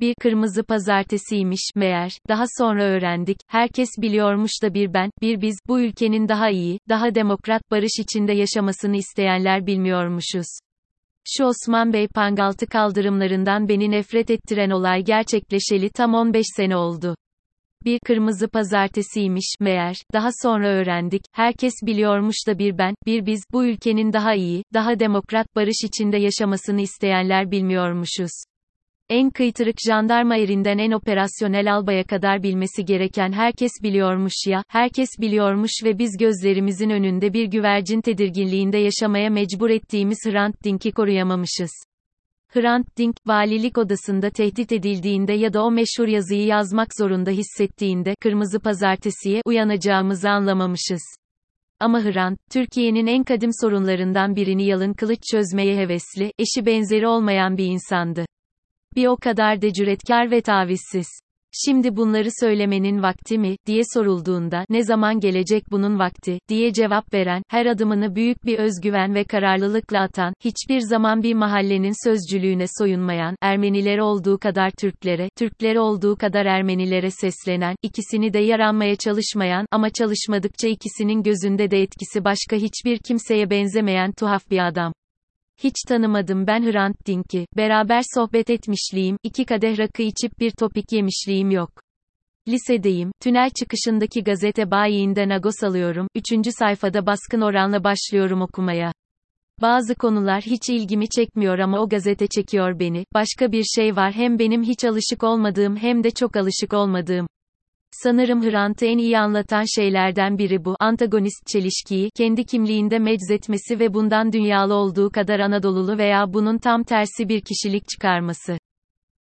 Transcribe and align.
Bir 0.00 0.14
kırmızı 0.14 0.64
pazartesiymiş, 0.64 1.70
meğer, 1.74 2.18
daha 2.28 2.44
sonra 2.58 2.84
öğrendik, 2.84 3.36
herkes 3.48 3.88
biliyormuş 3.98 4.50
da 4.62 4.74
bir 4.74 4.94
ben, 4.94 5.10
bir 5.22 5.40
biz, 5.40 5.58
bu 5.68 5.80
ülkenin 5.80 6.28
daha 6.28 6.50
iyi, 6.50 6.78
daha 6.88 7.14
demokrat 7.14 7.70
barış 7.70 7.92
içinde 8.00 8.32
yaşamasını 8.32 8.96
isteyenler 8.96 9.66
bilmiyormuşuz. 9.66 10.46
Şu 11.24 11.44
Osman 11.44 11.92
Bey 11.92 12.08
pangaltı 12.08 12.66
kaldırımlarından 12.66 13.68
beni 13.68 13.90
nefret 13.90 14.30
ettiren 14.30 14.70
olay 14.70 15.04
gerçekleşeli 15.04 15.90
tam 15.90 16.14
15 16.14 16.46
sene 16.56 16.76
oldu. 16.76 17.16
Bir 17.84 17.98
kırmızı 17.98 18.48
pazartesiymiş, 18.48 19.54
meğer, 19.60 19.96
daha 20.12 20.28
sonra 20.42 20.68
öğrendik, 20.68 21.22
herkes 21.32 21.72
biliyormuş 21.86 22.36
da 22.46 22.58
bir 22.58 22.78
ben, 22.78 22.94
bir 23.06 23.26
biz, 23.26 23.42
bu 23.52 23.64
ülkenin 23.64 24.12
daha 24.12 24.34
iyi, 24.34 24.62
daha 24.74 24.98
demokrat 24.98 25.46
barış 25.56 25.84
içinde 25.84 26.16
yaşamasını 26.16 26.80
isteyenler 26.80 27.50
bilmiyormuşuz. 27.50 28.49
En 29.10 29.30
kıytırık 29.30 29.76
jandarma 29.86 30.36
erinden 30.36 30.78
en 30.78 30.90
operasyonel 30.90 31.74
albaya 31.74 32.04
kadar 32.04 32.42
bilmesi 32.42 32.84
gereken 32.84 33.32
herkes 33.32 33.70
biliyormuş 33.82 34.32
ya, 34.46 34.62
herkes 34.68 35.08
biliyormuş 35.20 35.70
ve 35.84 35.98
biz 35.98 36.16
gözlerimizin 36.16 36.90
önünde 36.90 37.32
bir 37.32 37.44
güvercin 37.44 38.00
tedirginliğinde 38.00 38.78
yaşamaya 38.78 39.30
mecbur 39.30 39.70
ettiğimiz 39.70 40.18
Hrant 40.26 40.64
Dink'i 40.64 40.92
koruyamamışız. 40.92 41.70
Hrant 42.48 42.96
Dink, 42.96 43.16
valilik 43.26 43.78
odasında 43.78 44.30
tehdit 44.30 44.72
edildiğinde 44.72 45.32
ya 45.32 45.52
da 45.52 45.64
o 45.64 45.70
meşhur 45.70 46.08
yazıyı 46.08 46.46
yazmak 46.46 46.88
zorunda 46.98 47.30
hissettiğinde, 47.30 48.14
kırmızı 48.20 48.60
pazartesiye 48.60 49.42
uyanacağımızı 49.44 50.30
anlamamışız. 50.30 51.02
Ama 51.80 52.04
Hrant, 52.04 52.38
Türkiye'nin 52.50 53.06
en 53.06 53.24
kadim 53.24 53.50
sorunlarından 53.60 54.36
birini 54.36 54.66
yalın 54.66 54.92
kılıç 54.92 55.20
çözmeye 55.32 55.76
hevesli, 55.76 56.32
eşi 56.38 56.66
benzeri 56.66 57.06
olmayan 57.06 57.56
bir 57.56 57.64
insandı. 57.64 58.26
Bir 58.96 59.06
o 59.06 59.16
kadar 59.16 59.62
da 59.62 59.72
cüretkar 59.72 60.30
ve 60.30 60.40
tavizsiz. 60.40 61.06
Şimdi 61.52 61.96
bunları 61.96 62.28
söylemenin 62.40 63.02
vakti 63.02 63.38
mi, 63.38 63.56
diye 63.66 63.82
sorulduğunda, 63.94 64.64
ne 64.70 64.84
zaman 64.84 65.20
gelecek 65.20 65.70
bunun 65.70 65.98
vakti, 65.98 66.38
diye 66.48 66.72
cevap 66.72 67.14
veren, 67.14 67.42
her 67.48 67.66
adımını 67.66 68.14
büyük 68.14 68.46
bir 68.46 68.58
özgüven 68.58 69.14
ve 69.14 69.24
kararlılıkla 69.24 70.00
atan, 70.00 70.34
hiçbir 70.44 70.80
zaman 70.80 71.22
bir 71.22 71.34
mahallenin 71.34 72.08
sözcülüğüne 72.08 72.64
soyunmayan, 72.78 73.36
Ermenilere 73.42 74.02
olduğu 74.02 74.38
kadar 74.38 74.70
Türklere, 74.70 75.28
Türklere 75.38 75.80
olduğu 75.80 76.16
kadar 76.16 76.46
Ermenilere 76.46 77.10
seslenen, 77.10 77.76
ikisini 77.82 78.32
de 78.32 78.38
yaranmaya 78.38 78.96
çalışmayan, 78.96 79.66
ama 79.70 79.90
çalışmadıkça 79.90 80.68
ikisinin 80.68 81.22
gözünde 81.22 81.70
de 81.70 81.82
etkisi 81.82 82.24
başka 82.24 82.56
hiçbir 82.56 82.98
kimseye 82.98 83.50
benzemeyen 83.50 84.12
tuhaf 84.12 84.50
bir 84.50 84.68
adam. 84.68 84.92
Hiç 85.64 85.74
tanımadım 85.88 86.46
ben 86.46 86.72
Hrant 86.72 87.06
Dink'i, 87.06 87.46
beraber 87.56 88.02
sohbet 88.14 88.50
etmişliğim, 88.50 89.16
iki 89.22 89.44
kadeh 89.44 89.78
rakı 89.78 90.02
içip 90.02 90.40
bir 90.40 90.50
topik 90.50 90.92
yemişliğim 90.92 91.50
yok. 91.50 91.70
Lisedeyim, 92.48 93.12
tünel 93.22 93.50
çıkışındaki 93.50 94.24
gazete 94.24 94.70
bayiinden 94.70 95.30
agos 95.30 95.62
alıyorum, 95.62 96.06
üçüncü 96.14 96.50
sayfada 96.52 97.06
baskın 97.06 97.40
oranla 97.40 97.84
başlıyorum 97.84 98.42
okumaya. 98.42 98.92
Bazı 99.62 99.94
konular 99.94 100.42
hiç 100.42 100.68
ilgimi 100.68 101.08
çekmiyor 101.08 101.58
ama 101.58 101.80
o 101.80 101.88
gazete 101.88 102.26
çekiyor 102.26 102.78
beni, 102.78 103.04
başka 103.14 103.52
bir 103.52 103.64
şey 103.64 103.96
var 103.96 104.12
hem 104.12 104.38
benim 104.38 104.62
hiç 104.62 104.84
alışık 104.84 105.22
olmadığım 105.22 105.76
hem 105.76 106.04
de 106.04 106.10
çok 106.10 106.36
alışık 106.36 106.72
olmadığım. 106.72 107.26
Sanırım 107.92 108.42
Hrant'ı 108.42 108.86
en 108.86 108.98
iyi 108.98 109.18
anlatan 109.18 109.64
şeylerden 109.76 110.38
biri 110.38 110.64
bu, 110.64 110.76
antagonist 110.80 111.46
çelişkiyi, 111.46 112.10
kendi 112.16 112.44
kimliğinde 112.44 112.98
meczetmesi 112.98 113.80
ve 113.80 113.94
bundan 113.94 114.32
dünyalı 114.32 114.74
olduğu 114.74 115.10
kadar 115.10 115.40
Anadolulu 115.40 115.98
veya 115.98 116.32
bunun 116.32 116.58
tam 116.58 116.82
tersi 116.84 117.28
bir 117.28 117.40
kişilik 117.40 117.88
çıkarması. 117.88 118.58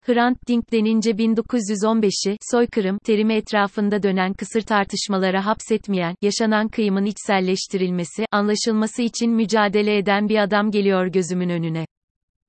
Hrant 0.05 0.47
Dink 0.47 0.71
denince 0.71 1.11
1915'i, 1.11 2.37
soykırım, 2.51 2.97
terimi 3.05 3.33
etrafında 3.33 4.03
dönen 4.03 4.33
kısır 4.33 4.61
tartışmalara 4.61 5.45
hapsetmeyen, 5.45 6.15
yaşanan 6.21 6.67
kıyımın 6.67 7.05
içselleştirilmesi, 7.05 8.25
anlaşılması 8.31 9.01
için 9.01 9.31
mücadele 9.31 9.97
eden 9.97 10.29
bir 10.29 10.37
adam 10.37 10.71
geliyor 10.71 11.07
gözümün 11.07 11.49
önüne. 11.49 11.85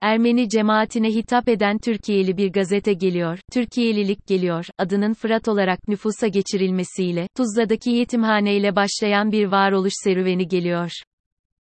Ermeni 0.03 0.49
cemaatine 0.49 1.11
hitap 1.11 1.49
eden 1.49 1.79
Türkiye'li 1.79 2.37
bir 2.37 2.53
gazete 2.53 2.93
geliyor, 2.93 3.39
Türkiye'lilik 3.53 4.27
geliyor, 4.27 4.67
adının 4.79 5.15
Fırat 5.15 5.49
olarak 5.49 5.89
nüfusa 5.89 6.29
geçirilmesiyle, 6.29 7.29
Tuzla'daki 7.37 7.91
yetimhaneyle 7.91 8.77
başlayan 8.77 9.33
bir 9.33 9.45
varoluş 9.45 9.93
serüveni 10.05 10.49
geliyor. 10.49 10.91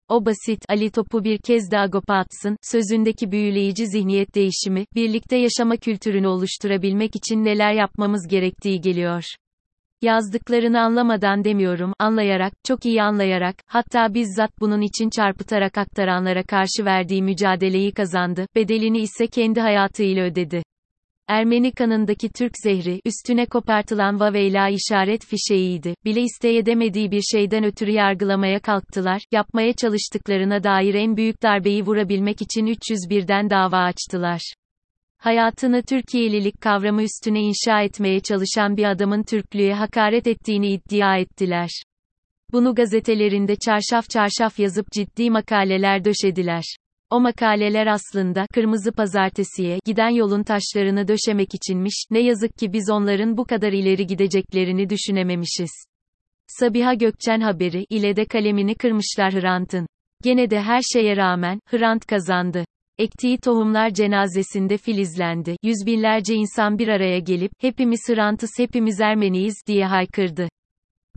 O 0.10 0.26
basit, 0.26 0.66
Ali 0.70 0.92
Top'u 0.92 1.24
bir 1.24 1.38
kez 1.38 1.72
daha 1.72 1.86
gopa 1.86 2.14
atsın, 2.14 2.58
sözündeki 2.62 3.32
büyüleyici 3.32 3.88
zihniyet 3.88 4.36
değişimi, 4.36 4.86
birlikte 4.96 5.38
yaşama 5.38 5.78
kültürünü 5.78 6.28
oluşturabilmek 6.28 7.16
için 7.16 7.46
neler 7.46 7.74
yapmamız 7.74 8.28
gerektiği 8.28 8.82
geliyor. 8.82 9.24
Yazdıklarını 10.02 10.82
anlamadan 10.82 11.44
demiyorum, 11.44 11.94
anlayarak, 12.00 12.54
çok 12.64 12.86
iyi 12.86 13.04
anlayarak, 13.04 13.56
hatta 13.68 14.14
bizzat 14.14 14.52
bunun 14.60 14.82
için 14.82 15.10
çarpıtarak 15.10 15.78
aktaranlara 15.78 16.44
karşı 16.44 16.86
verdiği 16.86 17.24
mücadeleyi 17.24 17.92
kazandı, 17.92 18.46
bedelini 18.56 19.00
ise 19.00 19.28
kendi 19.28 19.62
hayatıyla 19.62 20.24
ödedi. 20.24 20.64
Ermeni 21.28 21.72
kanındaki 21.72 22.30
Türk 22.30 22.52
zehri, 22.64 23.02
üstüne 23.06 23.46
kopartılan 23.46 24.20
vaveyla 24.20 24.70
işaret 24.70 25.26
fişeğiydi. 25.26 25.94
Bile 26.06 26.22
isteyedemediği 26.22 27.12
bir 27.12 27.22
şeyden 27.22 27.64
ötürü 27.64 27.92
yargılamaya 27.92 28.60
kalktılar, 28.60 29.22
yapmaya 29.32 29.74
çalıştıklarına 29.74 30.64
dair 30.64 30.94
en 30.94 31.18
büyük 31.18 31.44
darbeyi 31.44 31.86
vurabilmek 31.86 32.42
için 32.42 32.66
301'den 32.66 33.50
dava 33.50 33.78
açtılar. 33.78 34.54
Hayatını 35.20 35.84
Türkiye'lilik 35.84 36.62
kavramı 36.62 37.04
üstüne 37.04 37.42
inşa 37.42 37.82
etmeye 37.82 38.20
çalışan 38.20 38.78
bir 38.78 38.84
adamın 38.84 39.24
Türklüğe 39.24 39.74
hakaret 39.74 40.28
ettiğini 40.28 40.72
iddia 40.72 41.18
ettiler. 41.18 41.70
Bunu 42.52 42.76
gazetelerinde 42.76 43.56
çarşaf 43.56 44.10
çarşaf 44.10 44.60
yazıp 44.60 44.92
ciddi 44.92 45.30
makaleler 45.30 46.06
döşediler. 46.06 46.64
O 47.10 47.20
makaleler 47.20 47.88
aslında, 47.88 48.46
Kırmızı 48.54 48.92
Pazartesi'ye, 48.92 49.80
giden 49.86 50.10
yolun 50.10 50.44
taşlarını 50.44 51.08
döşemek 51.08 51.50
içinmiş, 51.54 52.04
ne 52.12 52.20
yazık 52.20 52.58
ki 52.58 52.74
biz 52.74 52.90
onların 52.90 53.38
bu 53.38 53.46
kadar 53.46 53.74
ileri 53.74 54.08
gideceklerini 54.08 54.90
düşünememişiz. 54.90 55.72
Sabiha 56.48 56.94
Gökçen 56.94 57.42
haberi, 57.42 57.84
ile 57.90 58.16
de 58.16 58.26
kalemini 58.26 58.76
kırmışlar 58.76 59.34
Hrant'ın. 59.34 59.88
Gene 60.24 60.50
de 60.50 60.62
her 60.62 60.82
şeye 60.94 61.18
rağmen, 61.18 61.60
Hrant 61.66 62.06
kazandı. 62.06 62.66
Ektiği 63.00 63.38
tohumlar 63.38 63.90
cenazesinde 63.90 64.78
filizlendi. 64.78 65.56
Yüz 65.64 65.86
binlerce 65.86 66.36
insan 66.36 66.80
bir 66.80 66.88
araya 66.88 67.20
gelip, 67.20 67.52
hepimiz 67.60 68.00
Hrant'ız 68.10 68.50
hepimiz 68.58 69.00
Ermeniyiz, 69.00 69.56
diye 69.68 69.86
haykırdı. 69.86 70.50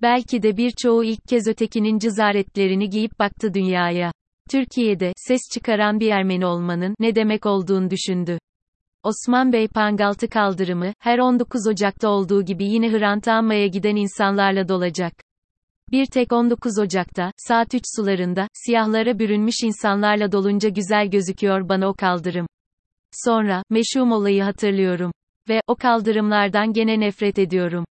Belki 0.02 0.42
de 0.42 0.56
birçoğu 0.56 1.04
ilk 1.04 1.28
kez 1.28 1.48
ötekinin 1.48 1.98
cızaretlerini 1.98 2.90
giyip 2.90 3.18
baktı 3.18 3.54
dünyaya. 3.54 4.12
Türkiye'de, 4.50 5.12
ses 5.16 5.40
çıkaran 5.54 6.00
bir 6.00 6.10
Ermeni 6.10 6.46
olmanın, 6.46 6.94
ne 7.00 7.14
demek 7.14 7.46
olduğunu 7.46 7.90
düşündü. 7.90 8.38
Osman 9.02 9.52
Bey 9.52 9.68
Pangaltı 9.68 10.28
kaldırımı, 10.28 10.92
her 10.98 11.18
19 11.18 11.66
Ocak'ta 11.66 12.08
olduğu 12.08 12.44
gibi 12.44 12.64
yine 12.64 12.92
Hrant'ı 12.92 13.32
anmaya 13.32 13.66
giden 13.66 13.96
insanlarla 13.96 14.68
dolacak. 14.68 15.12
Bir 15.92 16.06
tek 16.06 16.32
19 16.32 16.78
Ocak'ta, 16.78 17.32
saat 17.36 17.74
3 17.74 17.82
sularında, 17.96 18.48
siyahlara 18.52 19.18
bürünmüş 19.18 19.54
insanlarla 19.64 20.32
dolunca 20.32 20.68
güzel 20.68 21.10
gözüküyor 21.10 21.68
bana 21.68 21.88
o 21.88 21.94
kaldırım. 21.94 22.46
Sonra, 23.12 23.62
meşhum 23.70 24.12
olayı 24.12 24.42
hatırlıyorum. 24.42 25.12
Ve, 25.48 25.60
o 25.66 25.76
kaldırımlardan 25.76 26.72
gene 26.72 27.00
nefret 27.00 27.38
ediyorum. 27.38 27.84